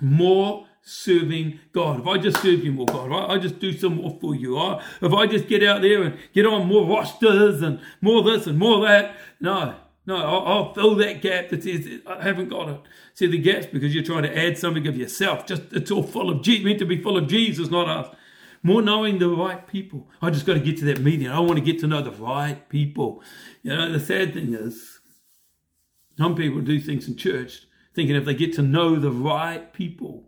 [0.00, 2.00] More serving God.
[2.00, 4.58] If I just serve you more, God, I, I just do some more for you.
[5.02, 8.58] If I just get out there and get on more rosters and more this and
[8.58, 9.74] more that, no,
[10.06, 12.80] no, I'll, I'll fill that gap that says I haven't got it.
[13.12, 15.44] See, the gap's because you're trying to add something of yourself.
[15.44, 18.16] Just it's all full of Jesus, meant to be full of Jesus, not us.
[18.62, 20.08] More knowing the right people.
[20.20, 21.28] I just got to get to that meeting.
[21.28, 23.22] I want to get to know the right people.
[23.62, 24.98] You know, the sad thing is,
[26.16, 30.24] some people do things in church thinking if they get to know the right people,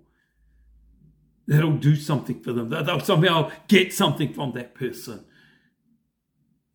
[1.46, 2.68] that'll do something for them.
[2.68, 5.24] They'll somehow get something from that person.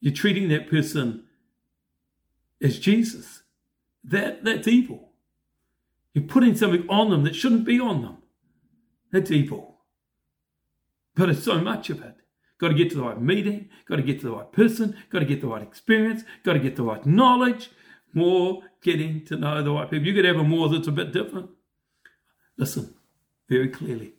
[0.02, 1.24] You're treating that person
[2.62, 3.44] as Jesus.
[4.04, 5.14] That, that's evil.
[6.14, 8.18] You're putting something on them that shouldn't be on them.
[9.12, 9.75] That's evil.
[11.16, 12.16] But it's so much of it.
[12.58, 15.20] Got to get to the right meeting, got to get to the right person, got
[15.20, 17.70] to get the right experience, got to get the right knowledge,
[18.14, 20.08] more getting to know the right people.
[20.08, 21.50] You could have a more that's a bit different.
[22.58, 22.94] Listen
[23.50, 24.14] very clearly.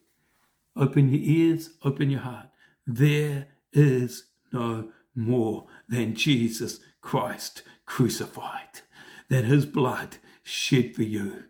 [0.77, 2.49] Open your ears, open your heart.
[2.87, 8.83] There is no more than Jesus Christ crucified,
[9.31, 11.45] than his blood shed for you.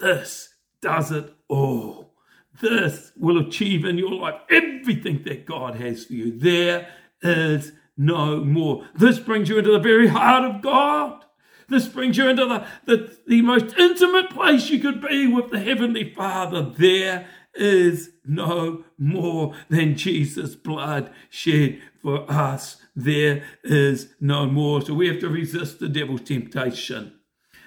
[0.00, 2.11] This does it all.
[2.60, 6.38] This will achieve in your life everything that God has for you.
[6.38, 6.88] There
[7.22, 8.86] is no more.
[8.94, 11.24] This brings you into the very heart of God.
[11.68, 15.60] This brings you into the, the, the most intimate place you could be with the
[15.60, 16.62] Heavenly Father.
[16.62, 22.78] There is no more than Jesus' blood shed for us.
[22.94, 24.82] There is no more.
[24.82, 27.14] So we have to resist the devil's temptation.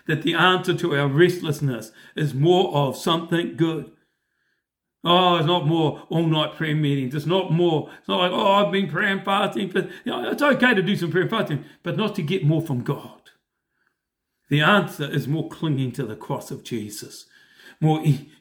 [0.07, 3.91] That the answer to our restlessness is more of something good.
[5.07, 7.13] Oh, it's not more all night prayer meetings.
[7.13, 7.91] It's not more.
[7.99, 9.69] It's not like, oh, I've been praying fasting.
[9.71, 12.61] But you know, it's okay to do some prayer fasting, but not to get more
[12.61, 13.21] from God.
[14.49, 17.27] The answer is more clinging to the cross of Jesus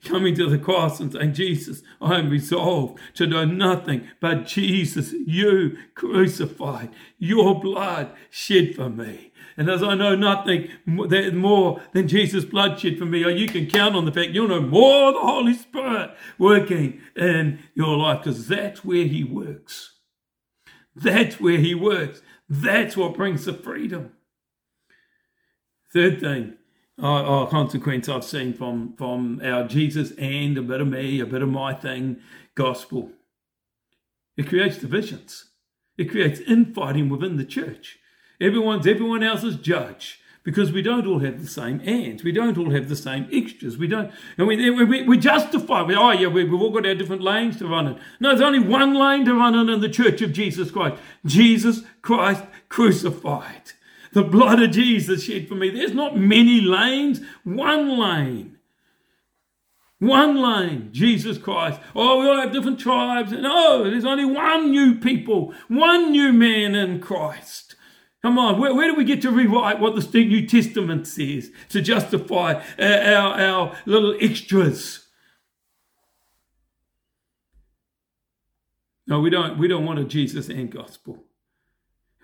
[0.04, 5.12] coming to the cross and saying, Jesus, I am resolved to know nothing but Jesus,
[5.12, 9.32] you crucified, your blood shed for me.
[9.56, 13.66] And as I know nothing more than Jesus' blood shed for me, oh, you can
[13.66, 18.48] count on the fact you'll know more the Holy Spirit working in your life because
[18.48, 19.92] that's where He works.
[20.96, 22.20] That's where He works.
[22.48, 24.12] That's what brings the freedom.
[25.92, 26.54] Third thing,
[27.02, 31.42] or, consequence I've seen from from our Jesus and a bit of me, a bit
[31.42, 32.18] of my thing
[32.54, 33.10] gospel.
[34.36, 35.50] It creates divisions.
[35.96, 37.98] It creates infighting within the church.
[38.40, 42.22] Everyone's everyone else's judge because we don't all have the same ends.
[42.22, 43.78] We don't all have the same extras.
[43.78, 46.94] We don't, and we, we, we justify, we, oh yeah, we, have all got our
[46.94, 47.98] different lanes to run in.
[48.20, 51.00] No, there's only one lane to run in in the church of Jesus Christ.
[51.24, 53.72] Jesus Christ crucified.
[54.14, 55.70] The blood of Jesus shed for me.
[55.70, 58.58] There's not many lanes, one lane.
[59.98, 61.80] One lane, Jesus Christ.
[61.96, 63.32] Oh, we all have different tribes.
[63.32, 67.74] No, oh, there's only one new people, one new man in Christ.
[68.22, 71.82] Come on, where, where do we get to rewrite what the New Testament says to
[71.82, 75.08] justify our, our, our little extras?
[79.06, 79.58] No, we don't.
[79.58, 81.24] We don't want a Jesus and gospel.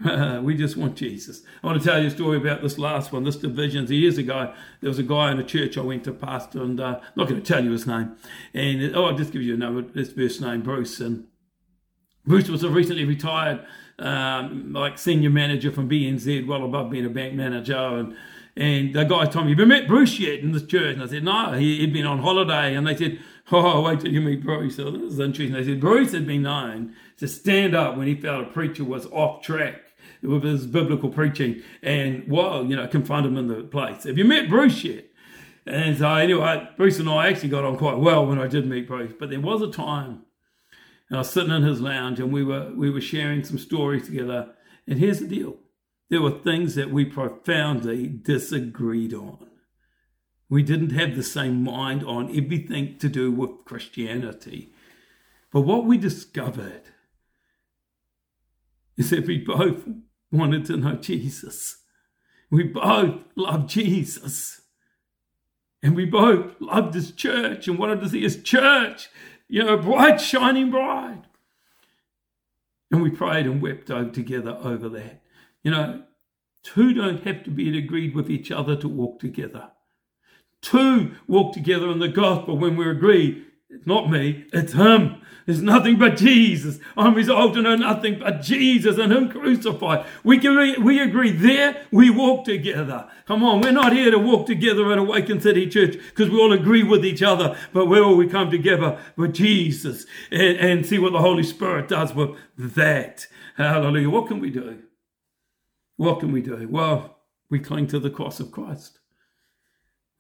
[0.43, 1.43] we just want Jesus.
[1.63, 3.91] I want to tell you a story about this last one, this divisions.
[3.91, 7.01] Years ago, there was a guy in a church I went to pastor, and uh,
[7.03, 8.17] I'm not going to tell you his name.
[8.55, 11.01] And oh, I'll just give you another his first name, Bruce.
[11.01, 11.27] And
[12.25, 13.67] Bruce was a recently retired,
[13.99, 17.77] um, like senior manager from BNZ, well above being a bank manager.
[17.77, 18.17] And
[18.57, 21.07] and the guy told me, "Have you met Bruce yet in this church?" And I
[21.07, 23.21] said, "No, he, had been on holiday." And they said,
[23.53, 25.53] "Oh, wait till you meet Bruce." So this is interesting.
[25.53, 29.05] They said Bruce had been known to stand up when he felt a preacher was
[29.07, 29.90] off track
[30.23, 34.05] with his biblical preaching and, well, you know, confront him in the place.
[34.05, 35.07] Have you met Bruce yet?
[35.67, 38.89] And so, anyway, Bruce and I actually got on quite well when I did meet
[38.89, 39.13] Bruce.
[39.19, 40.23] But there was a time,
[41.09, 44.07] and I was sitting in his lounge and we were, we were sharing some stories
[44.07, 44.55] together.
[44.87, 45.57] And here's the deal
[46.09, 49.47] there were things that we profoundly disagreed on.
[50.49, 54.73] We didn't have the same mind on everything to do with Christianity.
[55.53, 56.83] But what we discovered
[58.97, 59.89] is that we both
[60.33, 61.79] wanted to know Jesus.
[62.51, 64.61] We both loved Jesus.
[65.83, 69.09] And we both loved his church and wanted to see his church,
[69.49, 71.23] you know, bright, shining bright.
[72.91, 75.23] And we prayed and wept over, together over that.
[75.63, 76.03] You know,
[76.63, 79.71] two don't have to be agreed with each other to walk together.
[80.61, 85.21] Two walk together in the gospel when we agree it's not me, it's him.
[85.51, 86.79] There's nothing but Jesus.
[86.97, 90.07] I'm resolved to know nothing but Jesus and Him crucified.
[90.23, 93.09] We, can, we agree there, we walk together.
[93.27, 96.53] Come on, we're not here to walk together at Awaken City Church because we all
[96.53, 101.01] agree with each other, but where will we come together with Jesus and, and see
[101.01, 103.27] what the Holy Spirit does with that?
[103.57, 104.11] Hallelujah.
[104.11, 104.79] What can we do?
[105.97, 106.69] What can we do?
[106.71, 107.19] Well,
[107.51, 109.00] we cling to the cross of Christ.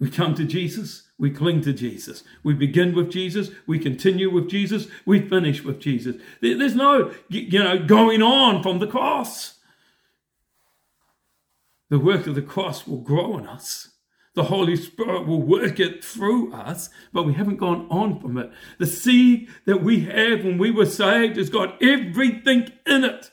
[0.00, 2.24] We come to Jesus, we cling to Jesus.
[2.42, 6.16] We begin with Jesus, we continue with Jesus, we finish with Jesus.
[6.40, 9.58] There's no, you know, going on from the cross.
[11.90, 13.90] The work of the cross will grow in us.
[14.34, 18.50] The Holy Spirit will work it through us, but we haven't gone on from it.
[18.78, 23.32] The seed that we have when we were saved has got everything in it.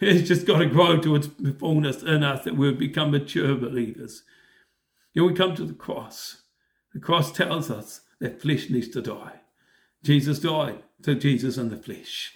[0.00, 1.28] It's just got to grow to its
[1.58, 4.22] fullness in us that we'll become mature believers.
[5.18, 6.42] Here we come to the cross.
[6.94, 9.40] The cross tells us that flesh needs to die.
[10.04, 12.34] Jesus died, so Jesus in the flesh.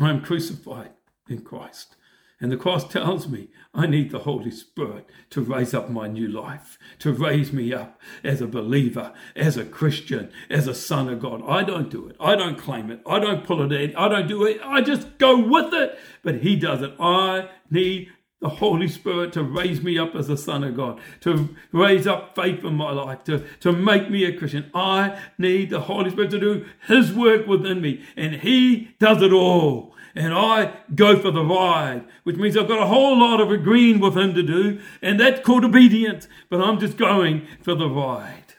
[0.00, 0.92] I am crucified
[1.28, 1.96] in Christ.
[2.40, 6.28] And the cross tells me I need the Holy Spirit to raise up my new
[6.28, 11.20] life, to raise me up as a believer, as a Christian, as a son of
[11.20, 11.42] God.
[11.46, 12.16] I don't do it.
[12.18, 13.02] I don't claim it.
[13.06, 13.94] I don't pull it in.
[13.96, 14.62] I don't do it.
[14.64, 15.98] I just go with it.
[16.22, 16.94] But He does it.
[16.98, 18.08] I need
[18.40, 22.34] the Holy Spirit to raise me up as a son of God, to raise up
[22.34, 24.70] faith in my life, to, to make me a Christian.
[24.74, 29.32] I need the Holy Spirit to do His work within me, and He does it
[29.32, 29.94] all.
[30.14, 34.00] And I go for the ride, which means I've got a whole lot of agreeing
[34.00, 38.54] with Him to do, and that's called obedience, but I'm just going for the ride.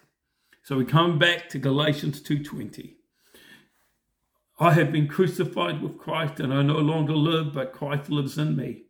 [0.64, 2.96] So we come back to Galatians 2.20.
[4.60, 8.56] I have been crucified with Christ, and I no longer live, but Christ lives in
[8.56, 8.87] me.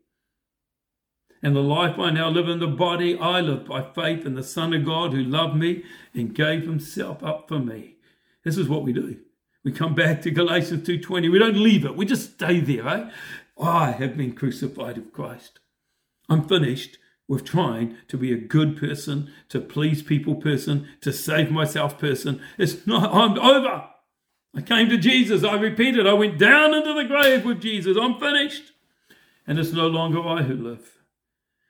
[1.42, 4.44] And the life I now live in the body, I live by faith in the
[4.44, 5.84] Son of God who loved me
[6.14, 7.96] and gave himself up for me.
[8.44, 9.18] This is what we do.
[9.64, 11.32] We come back to Galatians 2.20.
[11.32, 11.96] We don't leave it.
[11.96, 13.12] We just stay there, right?
[13.60, 15.60] I have been crucified with Christ.
[16.30, 21.52] I'm finished with trying to be a good person, to please people person, to save
[21.52, 22.42] myself person.
[22.58, 23.90] It's not, I'm over.
[24.56, 25.44] I came to Jesus.
[25.44, 26.08] I repeated.
[26.08, 27.98] I went down into the grave with Jesus.
[28.00, 28.72] I'm finished.
[29.46, 30.97] And it's no longer I who live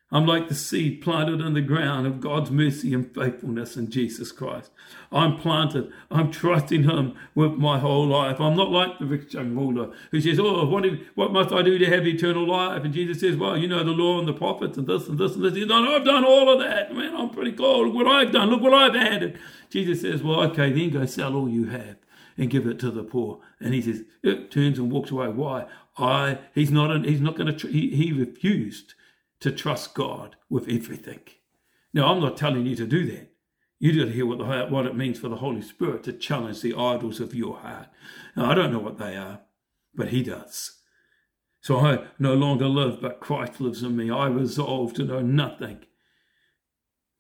[0.10, 4.32] I'm like the seed planted in the ground of God's mercy and faithfulness in Jesus
[4.32, 4.72] Christ.
[5.12, 5.92] I'm planted.
[6.10, 8.40] I'm trusting Him with my whole life.
[8.40, 10.86] I'm not like the rich young ruler who says, Oh, what,
[11.16, 12.86] what must I do to have eternal life?
[12.86, 15.36] And Jesus says, Well, you know the law and the prophets and this and this
[15.36, 15.56] and this.
[15.56, 16.96] He says, No, I've done all of that.
[16.96, 17.88] Man, I'm pretty cool.
[17.88, 18.50] Look what I've done.
[18.50, 19.38] Look what I've added.
[19.70, 21.98] Jesus says, Well, okay, then go sell all you have
[22.38, 23.40] and give it to the poor.
[23.60, 25.28] And he says, it turns and walks away.
[25.28, 25.66] Why?
[25.98, 28.94] I, he's not, he's not going to, he, he refused
[29.40, 31.20] to trust God with everything.
[31.94, 33.32] Now, I'm not telling you to do that.
[33.80, 36.62] You got to hear what, the, what it means for the Holy Spirit to challenge
[36.62, 37.88] the idols of your heart.
[38.36, 39.42] Now, I don't know what they are,
[39.94, 40.80] but He does.
[41.62, 44.10] So I no longer live, but Christ lives in me.
[44.10, 45.86] I resolve to know nothing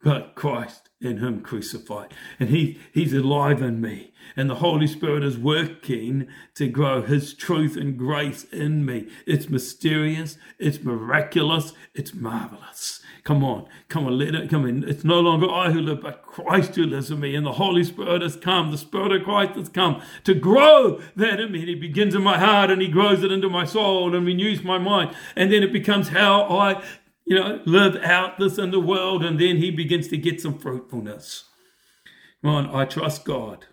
[0.03, 2.13] but Christ in Him crucified.
[2.39, 4.13] And he, He's alive in me.
[4.35, 9.07] And the Holy Spirit is working to grow His truth and grace in me.
[9.25, 13.01] It's mysterious, it's miraculous, it's marvelous.
[13.23, 14.87] Come on, come on, let it come in.
[14.87, 17.35] It's no longer I who live, but Christ who lives in me.
[17.35, 18.71] And the Holy Spirit has come.
[18.71, 21.59] The Spirit of Christ has come to grow that in me.
[21.59, 24.63] And He begins in my heart and He grows it into my soul and renews
[24.63, 25.13] my mind.
[25.35, 26.81] And then it becomes how I
[27.27, 30.57] you know, live out this in the world, and then he begins to get some
[30.57, 31.43] fruitfulness.
[32.41, 33.65] Come on, I trust God.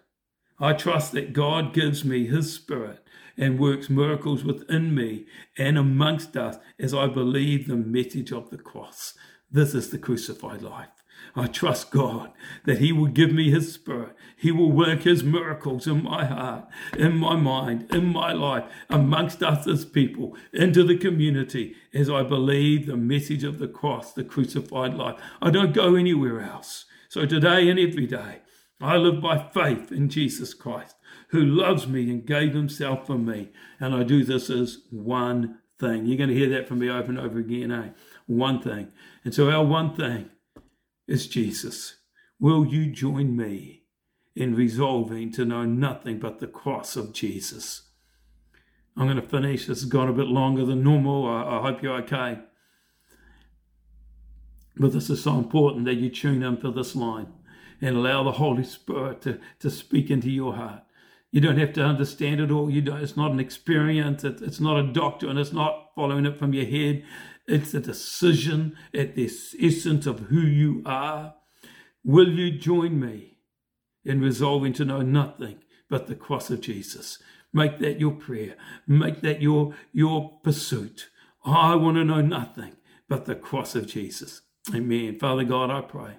[0.58, 5.26] I trust that God gives me his spirit and works miracles within me
[5.56, 9.14] and amongst us as I believe the message of the cross.
[9.48, 10.88] This is the crucified life.
[11.36, 12.32] I trust God
[12.64, 14.14] that He will give me His Spirit.
[14.36, 19.42] He will work His miracles in my heart, in my mind, in my life, amongst
[19.42, 24.22] us as people, into the community, as I believe the message of the cross, the
[24.22, 25.20] crucified life.
[25.42, 26.84] I don't go anywhere else.
[27.08, 28.42] So today and every day,
[28.80, 30.96] I live by faith in Jesus Christ,
[31.28, 33.50] who loves me and gave Himself for me.
[33.80, 36.06] And I do this as one thing.
[36.06, 37.88] You're going to hear that from me over and over again, eh?
[38.26, 38.92] One thing.
[39.24, 40.30] And so, our one thing
[41.06, 41.96] is Jesus.
[42.40, 43.82] Will you join me
[44.34, 47.82] in resolving to know nothing but the cross of Jesus?
[48.96, 49.66] I'm going to finish.
[49.66, 51.26] This has gone a bit longer than normal.
[51.26, 52.38] I, I hope you're okay.
[54.76, 57.28] But this is so important that you tune in for this line
[57.80, 60.82] and allow the Holy Spirit to, to speak into your heart.
[61.30, 62.70] You don't have to understand it all.
[62.70, 64.22] You don't, it's not an experience.
[64.22, 65.36] It, it's not a doctrine.
[65.36, 67.04] It's not following it from your head.
[67.46, 69.30] It's a decision at the
[69.60, 71.34] essence of who you are.
[72.02, 73.38] Will you join me
[74.04, 75.58] in resolving to know nothing
[75.90, 77.18] but the cross of Jesus?
[77.52, 78.56] Make that your prayer.
[78.86, 81.08] Make that your, your pursuit.
[81.44, 82.76] I want to know nothing
[83.08, 84.42] but the cross of Jesus.
[84.74, 85.18] Amen.
[85.18, 86.16] Father God, I pray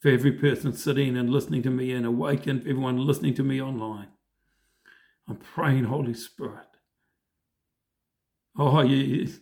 [0.00, 4.08] for every person sitting and listening to me and awaken, everyone listening to me online.
[5.28, 6.69] I'm praying, Holy Spirit.
[8.58, 9.40] Oh, he's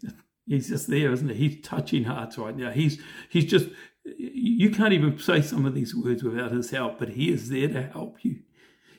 [0.49, 1.49] just there, isn't he?
[1.49, 2.71] He's touching hearts right now.
[2.71, 3.69] He's he's just
[4.17, 7.69] you can't even say some of these words without his help, but he is there
[7.69, 8.41] to help you.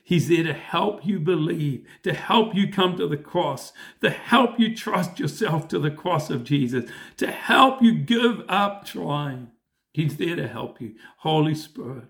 [0.02, 4.58] He's there to help you believe, to help you come to the cross, to help
[4.58, 9.52] you trust yourself to the cross of Jesus, to help you give up trying.
[9.92, 10.94] He's there to help you.
[11.18, 12.08] Holy Spirit,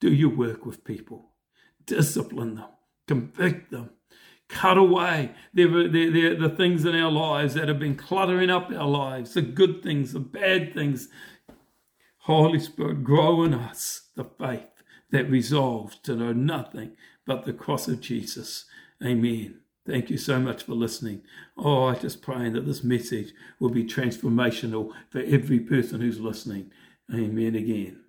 [0.00, 1.32] do your work with people,
[1.84, 2.70] discipline them,
[3.06, 3.90] convict them,
[4.48, 8.70] cut away the, the, the, the things in our lives that have been cluttering up
[8.70, 11.08] our lives, the good things, the bad things.
[12.22, 16.96] Holy Spirit, grow in us the faith that resolves to know nothing
[17.26, 18.64] but the cross of Jesus.
[19.04, 19.60] Amen.
[19.86, 21.22] Thank you so much for listening.
[21.56, 26.70] Oh, I just praying that this message will be transformational for every person who's listening.
[27.12, 28.07] Amen again.